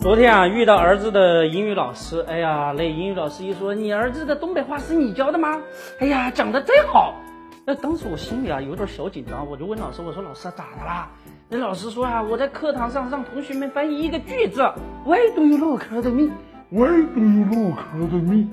[0.00, 5.60] 昨天啊，遇到儿子的英语老师，哎呀，那英语老师一说，你儿子的东北话是你教的吗？
[6.00, 7.14] 哎呀，讲的真好。
[7.66, 11.10] 那当时我心里啊有点小紧张，我就问老师，我说老师咋的啦？
[11.50, 14.62] 那老师说啊，我在课堂上让同学们翻译一个句子
[15.04, 17.78] ，Why do you look at me？Why do you look
[18.14, 18.46] at me？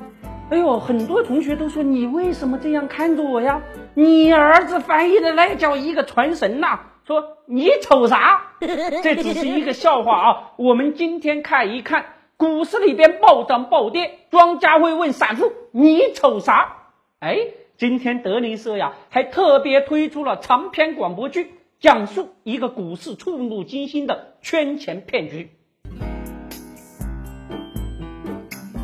[0.52, 3.64] 哎呦，很多同学都说你为什么这样看着我呀？
[3.96, 6.82] 你儿子翻译的那叫一个传神呐！
[7.04, 8.54] 说你瞅啥？
[8.60, 10.52] 这只是一个笑话啊！
[10.58, 12.06] 我们今天看一看
[12.38, 16.76] 股市里边暴涨暴跌，庄家会问散户你瞅啥？
[17.20, 17.40] 哎，
[17.78, 25.50] 今天德林社呀还特别推出了长篇广播剧，讲述一个股市触目惊心的圈钱骗局。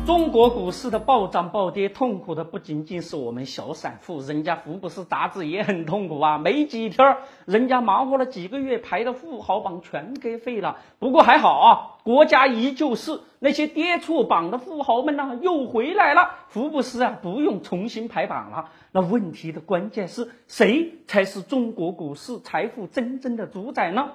[0.04, 6.38] 中国股市的暴涨暴跌，痛苦的不仅仅是我们小散户，人家福布斯杂志也很痛苦啊！
[6.38, 10.78] 没几天，人家忙活了几个月排的富豪榜全给废了。
[10.98, 16.30] 不过还好啊，国家依旧是那些跌出榜的富豪们呢，又回来了。
[16.48, 18.70] 福布斯啊，不用重新排榜了。
[18.90, 24.10] 那问题的关键是谁才是中国股市财富真正的主宰呢？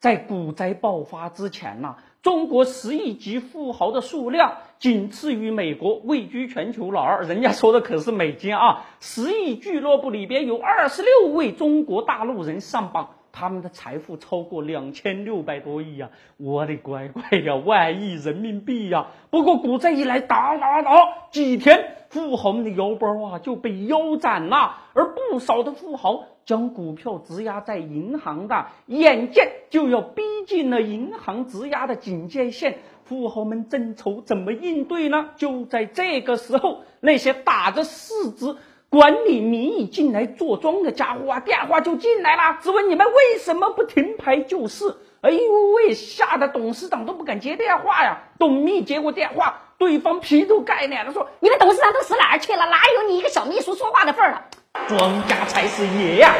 [0.00, 1.96] 在股灾爆发之前呢？
[2.22, 7.24] 中国十亿级富豪的数量仅次于美国，位居全球老二。
[7.24, 8.84] 人家说的可是美金啊！
[9.00, 16.10] 十亿俱乐部里边有二十六位中国大陆人上榜，他们的财富超过两千六百多亿呀！
[16.36, 19.06] 我的乖乖呀，万亿人民币呀！
[19.30, 20.90] 不过股灾一来，打打打，
[21.32, 21.94] 几天。
[22.10, 35.30] 富豪们的腰包啊就被腰斩了，而不少的富豪将股票质押在银行的，眼见就要逼近了银行质押的警戒线，富豪们正愁怎么应对呢？
[35.36, 38.56] 就在这个时候，那些打着市值
[38.88, 44.96] 管理名义进来坐庄的家伙啊，电话就进来了，质问你们为什么不停牌救市？
[45.20, 45.40] 哎呦
[45.74, 48.22] 喂，吓得董事长都不敢接电话呀！
[48.38, 49.62] 董秘接过电话。
[49.76, 52.66] 对方劈头盖脸的说：“你们董事长都死哪儿去了？
[52.66, 54.46] 哪有你一个小秘书说话的份儿了？
[54.88, 56.34] 庄家才是爷呀！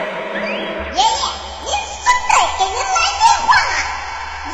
[0.94, 3.74] 爷爷，您孙子给您来电话了！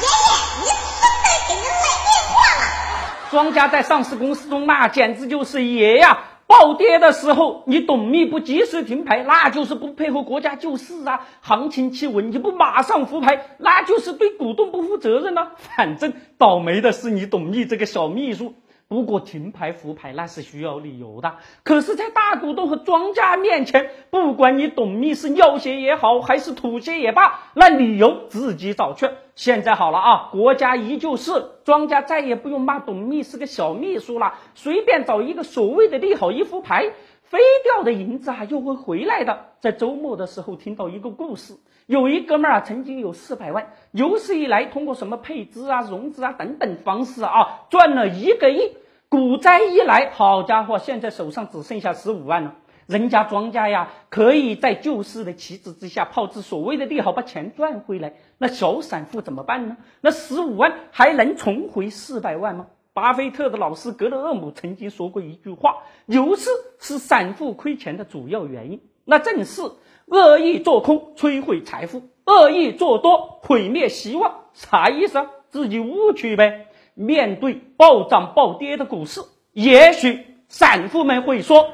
[0.01, 3.31] 爷爷，您孙子给您来电话了！
[3.31, 6.25] 庄家在上市公司中那简直就是爷呀！
[6.49, 11.21] 暴跌的时候，你董秘不及时停牌，那就是不配合国家救市啊！
[11.41, 15.53] 行情企稳，你不马上复牌，那就是对股东不负责任呐！
[15.77, 18.57] 反正倒霉的是你董秘这个小秘书。”
[18.95, 21.35] 如果停牌复牌那是需要理由的，
[21.65, 29.11] 可是，在大股东和庄家面前，不管你董秘是尿血也好，还是吐血也罢，那理由自己找去。
[29.35, 31.33] 现在好了啊，国家依旧是，
[31.65, 36.93] 庄家再也不用骂董秘是个小秘书了，随便找一个所谓的利好一副牌，
[37.25, 39.47] 飞掉的银子啊又会回来的。
[39.59, 41.57] 在周末的时候听到一个故事。
[41.87, 48.73] 有一哥们儿啊，曾经有四百万，有史以来通过什么配资啊、融资啊等等方式啊，赚了一个亿。
[49.15, 52.57] 股灾一来，好家伙，现在手上只剩下十五万了。
[52.87, 58.15] 人家庄家呀，可以在救市的旗帜之下炮制所谓的利好，把钱赚回来。
[58.39, 59.77] 那小散户怎么办呢？
[60.01, 62.67] 那十五万还能重回四百万吗？
[62.93, 66.51] 巴菲特的老师格勒厄姆曾经说过一句话：牛市
[66.81, 68.81] 是散户亏钱的主要原因。
[69.05, 69.63] 那正是。
[70.07, 75.31] 恶意做空摧毁财富，恶意做多毁灭希望，啥意思啊？
[75.49, 76.67] 自己悟去呗。
[76.95, 79.21] 面对暴涨暴跌的股市，
[79.53, 81.71] 也许散户们会说：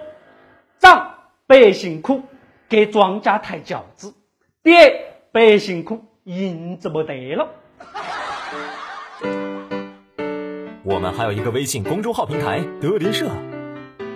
[0.78, 1.14] 涨
[1.46, 2.22] 百姓苦，
[2.68, 4.14] 给庄家抬轿子；
[4.62, 7.48] 跌百姓苦，银子没得了。
[10.82, 13.30] 我们还有一个微信公众号平台德林社。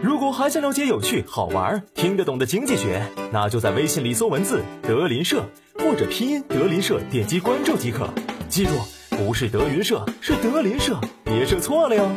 [0.03, 5.45] 如果还想了解有趣、好玩、听得懂的经济学，那就在微信里搜文字“德林社”
[5.79, 8.09] 或者拼音“德林社”，点击关注即可。
[8.49, 8.73] 记住，
[9.17, 12.09] 不是德云社，是德林社，别设错了哟。